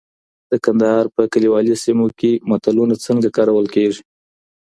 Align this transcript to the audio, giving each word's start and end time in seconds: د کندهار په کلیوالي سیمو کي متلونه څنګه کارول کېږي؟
د 0.51 0.53
کندهار 0.65 1.05
په 1.15 1.21
کلیوالي 1.33 1.75
سیمو 1.83 2.05
کي 2.19 2.31
متلونه 2.49 2.95
څنګه 3.05 3.27
کارول 3.37 3.65
کېږي؟ 3.75 4.01